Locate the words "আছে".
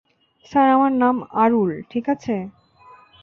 2.09-2.35